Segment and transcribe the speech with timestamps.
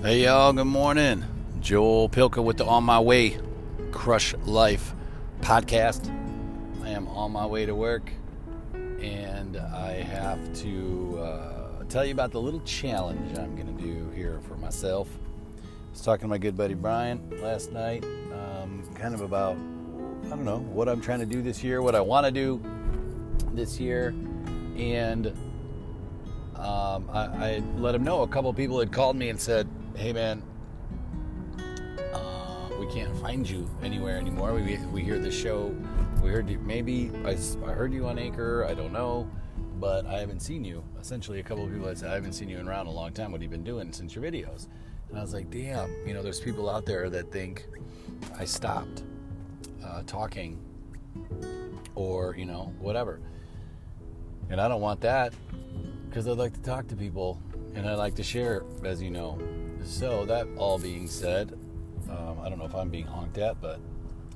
[0.00, 1.24] Hey y'all, good morning.
[1.58, 3.36] Joel Pilka with the On My Way
[3.90, 4.94] Crush Life
[5.40, 6.08] podcast.
[6.84, 8.12] I am on my way to work
[8.72, 14.08] and I have to uh, tell you about the little challenge I'm going to do
[14.10, 15.08] here for myself.
[15.58, 20.28] I was talking to my good buddy Brian last night, um, kind of about, I
[20.28, 22.62] don't know, what I'm trying to do this year, what I want to do
[23.52, 24.14] this year,
[24.76, 25.26] and
[26.54, 30.12] um, I, I let him know a couple people had called me and said, hey
[30.12, 30.40] man,
[32.14, 34.54] uh, we can't find you anywhere anymore.
[34.54, 35.74] We, we hear the show.
[36.22, 38.64] We heard you, maybe I, I heard you on Anchor.
[38.64, 39.28] I don't know,
[39.80, 40.84] but I haven't seen you.
[41.00, 43.12] Essentially, a couple of people had said I haven't seen you in around a long
[43.12, 43.32] time.
[43.32, 44.68] What have you been doing since your videos?
[45.08, 45.90] And I was like, damn.
[46.06, 47.66] You know, there's people out there that think
[48.38, 49.02] I stopped
[49.84, 50.60] uh, talking,
[51.96, 53.18] or you know, whatever.
[54.48, 55.32] And I don't want that
[56.08, 57.42] because I'd like to talk to people
[57.74, 59.40] and I like to share, as you know.
[59.84, 61.58] So, that all being said,
[62.10, 63.80] um, I don't know if I'm being honked at, but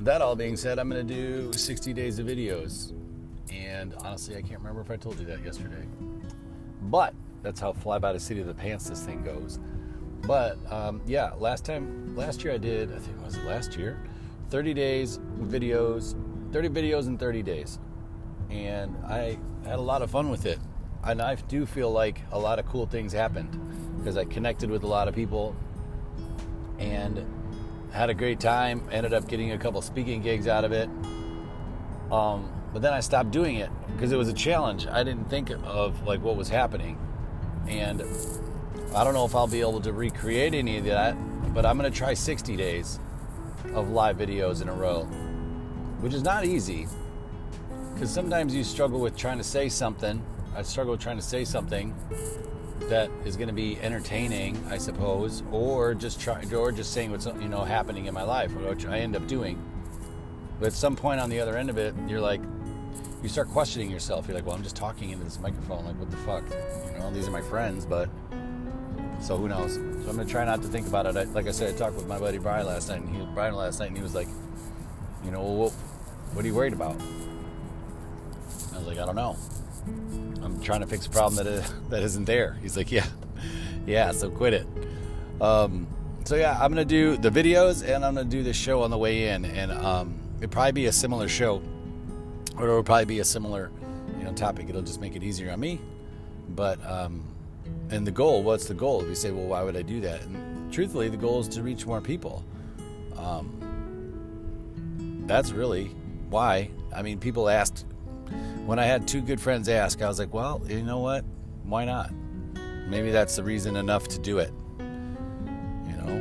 [0.00, 2.92] that all being said, I'm going to do 60 days of videos.
[3.52, 5.86] And honestly, I can't remember if I told you that yesterday.
[6.82, 9.58] But that's how fly by the seat of the pants this thing goes.
[10.22, 14.02] But um, yeah, last time, last year I did, I think, was it last year?
[14.50, 16.14] 30 days videos,
[16.52, 17.78] 30 videos in 30 days.
[18.50, 20.58] And I had a lot of fun with it.
[21.04, 24.84] And I do feel like a lot of cool things happened because I connected with
[24.84, 25.56] a lot of people
[26.78, 27.26] and
[27.90, 28.80] had a great time.
[28.92, 30.88] Ended up getting a couple speaking gigs out of it.
[32.12, 34.86] Um, but then I stopped doing it because it was a challenge.
[34.86, 36.96] I didn't think of like what was happening,
[37.66, 38.00] and
[38.94, 41.16] I don't know if I'll be able to recreate any of that.
[41.52, 43.00] But I'm to try 60 days
[43.74, 45.02] of live videos in a row,
[45.98, 46.86] which is not easy
[47.92, 50.24] because sometimes you struggle with trying to say something.
[50.54, 51.92] I struggle with trying to say something
[52.88, 57.26] that is going to be entertaining, I suppose, or just try, or just saying what's
[57.26, 59.62] you know happening in my life, which I end up doing.
[60.60, 62.40] But at some point on the other end of it, you're like,
[63.22, 64.26] you start questioning yourself.
[64.28, 65.84] You're like, well, I'm just talking into this microphone.
[65.84, 66.44] Like, what the fuck?
[66.92, 68.08] You know, these are my friends, but
[69.20, 69.74] so who knows?
[69.74, 71.16] So I'm gonna try not to think about it.
[71.16, 73.54] I, like I said, I talked with my buddy Brian last night, and he Brian
[73.54, 74.28] last night, and he was like,
[75.24, 75.72] you know, well, what,
[76.34, 77.00] what are you worried about?
[78.74, 79.36] I was like, I don't know.
[80.42, 82.58] I'm trying to fix a problem that is, that isn't there.
[82.62, 83.06] He's like, yeah,
[83.86, 84.12] yeah.
[84.12, 84.66] So quit it.
[85.40, 85.86] Um,
[86.24, 88.98] so yeah, I'm gonna do the videos and I'm gonna do this show on the
[88.98, 91.62] way in, and um, it'll probably be a similar show,
[92.56, 93.70] or it'll probably be a similar,
[94.18, 94.68] you know, topic.
[94.68, 95.80] It'll just make it easier on me.
[96.48, 97.24] But um,
[97.90, 99.02] and the goal, what's the goal?
[99.02, 100.22] We say, well, why would I do that?
[100.22, 102.44] And truthfully, the goal is to reach more people.
[103.16, 103.62] Um,
[105.26, 105.86] that's really
[106.28, 106.70] why.
[106.94, 107.84] I mean, people asked
[108.66, 111.24] when I had two good friends ask, I was like, well, you know what?
[111.62, 112.10] Why not?
[112.88, 114.52] Maybe that's the reason enough to do it.
[114.78, 116.16] You know?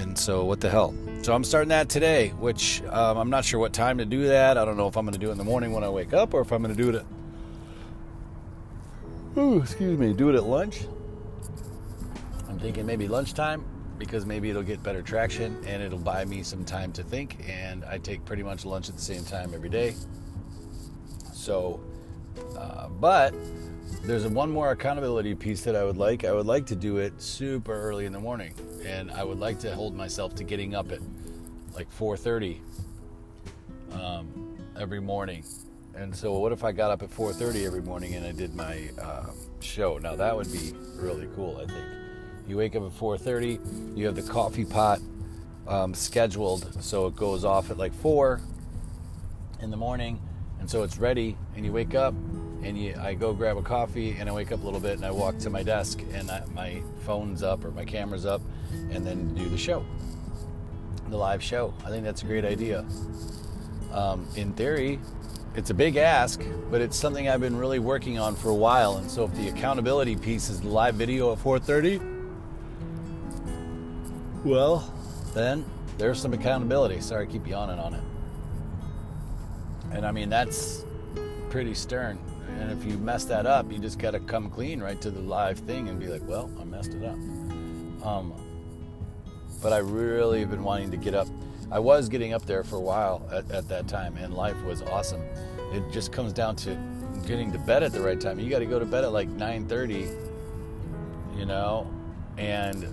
[0.00, 0.92] And so, what the hell?
[1.22, 4.58] So, I'm starting that today, which um, I'm not sure what time to do that.
[4.58, 6.12] I don't know if I'm going to do it in the morning when I wake
[6.12, 7.06] up or if I'm going to do it at.
[9.38, 10.82] Ooh, excuse me, do it at lunch.
[12.48, 13.64] I'm thinking maybe lunchtime
[13.98, 17.36] because maybe it'll get better traction and it'll buy me some time to think.
[17.48, 19.94] And I take pretty much lunch at the same time every day.
[21.42, 21.80] So,
[22.56, 23.34] uh, but
[24.04, 26.24] there's one more accountability piece that I would like.
[26.24, 28.54] I would like to do it super early in the morning,
[28.86, 31.00] and I would like to hold myself to getting up at
[31.74, 32.60] like 4:30
[33.90, 35.44] um, every morning.
[35.96, 38.90] And so, what if I got up at 4:30 every morning and I did my
[39.02, 39.98] uh, show?
[39.98, 41.56] Now that would be really cool.
[41.56, 41.84] I think
[42.46, 43.98] you wake up at 4:30.
[43.98, 45.00] You have the coffee pot
[45.66, 48.40] um, scheduled, so it goes off at like four
[49.60, 50.20] in the morning
[50.62, 52.14] and so it's ready and you wake up
[52.62, 55.04] and you, I go grab a coffee and I wake up a little bit and
[55.04, 58.40] I walk to my desk and I, my phone's up or my camera's up
[58.92, 59.84] and then do the show,
[61.08, 61.74] the live show.
[61.84, 62.84] I think that's a great idea.
[63.92, 65.00] Um, in theory,
[65.56, 66.40] it's a big ask,
[66.70, 68.98] but it's something I've been really working on for a while.
[68.98, 72.00] And so if the accountability piece is the live video at 4:30,
[74.44, 74.94] well,
[75.34, 75.64] then
[75.98, 77.00] there's some accountability.
[77.00, 78.02] Sorry, I keep yawning on it.
[79.92, 80.84] And I mean, that's
[81.50, 82.18] pretty stern.
[82.58, 85.20] And if you mess that up, you just got to come clean right to the
[85.20, 87.16] live thing and be like, well, I messed it up.
[88.06, 88.32] Um,
[89.62, 91.28] but I really have been wanting to get up.
[91.70, 94.82] I was getting up there for a while at, at that time, and life was
[94.82, 95.22] awesome.
[95.72, 96.76] It just comes down to
[97.26, 98.38] getting to bed at the right time.
[98.38, 101.90] You got to go to bed at like 9:30, you know,
[102.36, 102.86] and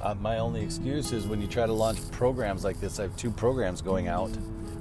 [0.00, 2.98] uh, my only excuse is when you try to launch programs like this.
[2.98, 4.30] I have two programs going out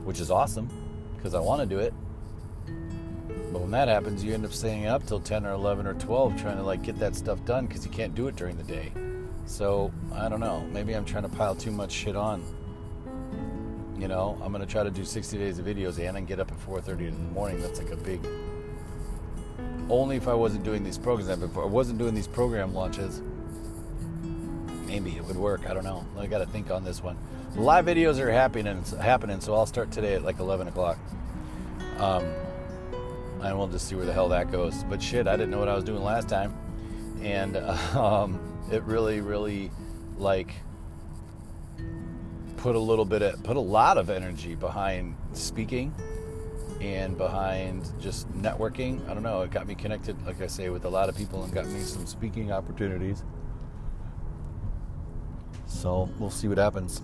[0.03, 0.69] which is awesome
[1.15, 1.93] because I want to do it.
[3.51, 6.41] But when that happens, you end up staying up till 10 or 11 or 12
[6.41, 8.91] trying to like get that stuff done because you can't do it during the day.
[9.45, 10.61] So I don't know.
[10.71, 12.43] Maybe I'm trying to pile too much shit on.
[13.99, 16.51] You know, I'm gonna try to do 60 days of videos and then get up
[16.51, 17.61] at 4:30 in the morning.
[17.61, 18.25] That's like a big.
[19.89, 21.43] Only if I wasn't doing these programs.
[21.43, 23.21] If I wasn't doing these program launches,
[24.91, 25.69] maybe it would work.
[25.69, 26.05] I don't know.
[26.19, 27.17] I got to think on this one.
[27.55, 29.39] Live videos are happening, happening.
[29.39, 30.97] So I'll start today at like 11 o'clock.
[31.97, 32.25] Um,
[33.41, 34.83] and we'll just see where the hell that goes.
[34.83, 36.53] But shit, I didn't know what I was doing last time,
[37.21, 37.57] and
[37.95, 38.39] um,
[38.69, 39.71] it really, really,
[40.17, 40.53] like,
[42.57, 45.93] put a little bit of, put a lot of energy behind speaking
[46.81, 49.07] and behind just networking.
[49.09, 49.41] I don't know.
[49.41, 51.79] It got me connected, like I say, with a lot of people and got me
[51.81, 53.23] some speaking opportunities.
[55.81, 57.01] So we'll see what happens.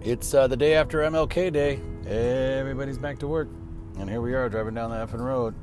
[0.00, 1.80] It's uh, the day after MLK Day.
[2.06, 3.50] Everybody's back to work.
[3.98, 5.54] And here we are driving down the effing road.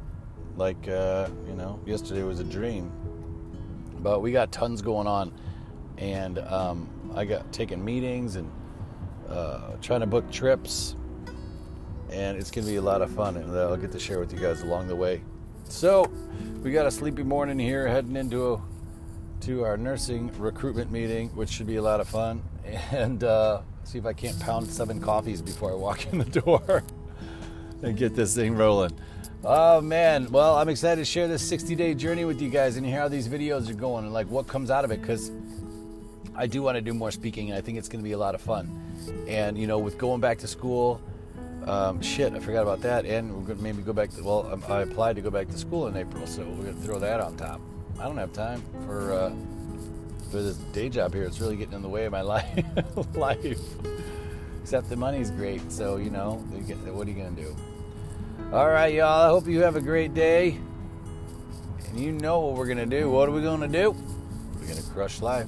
[0.55, 2.91] Like, uh, you know, yesterday was a dream.
[4.01, 5.33] But we got tons going on.
[5.97, 8.51] And um, I got taking meetings and
[9.27, 10.95] uh, trying to book trips.
[12.11, 13.35] And it's going to be a lot of fun.
[13.35, 15.23] And I'll get to share with you guys along the way.
[15.63, 16.05] So,
[16.61, 18.61] we got a sleepy morning here heading into a,
[19.41, 22.41] to our nursing recruitment meeting, which should be a lot of fun.
[22.91, 26.83] And uh, see if I can't pound seven coffees before I walk in the door
[27.81, 28.91] and get this thing rolling.
[29.43, 32.85] Oh man, well, I'm excited to share this 60 day journey with you guys and
[32.85, 35.31] hear how these videos are going and like what comes out of it because
[36.35, 38.17] I do want to do more speaking and I think it's going to be a
[38.17, 38.69] lot of fun.
[39.27, 41.01] And you know, with going back to school,
[41.65, 43.05] um, shit, I forgot about that.
[43.05, 45.47] And we're going to maybe go back to, well, um, I applied to go back
[45.49, 47.61] to school in April, so we're going to throw that on top.
[48.01, 49.31] I don't have time for, uh,
[50.31, 51.23] for this day job here.
[51.23, 52.65] It's really getting in the way of my life.
[53.13, 53.59] life.
[54.63, 56.33] Except the money's great, so you know,
[56.91, 57.55] what are you to do?
[58.51, 59.21] All right, y'all.
[59.21, 60.57] I hope you have a great day.
[61.89, 63.09] And you know what we're to do.
[63.09, 63.95] What are we to do?
[64.59, 65.47] We're to crush life.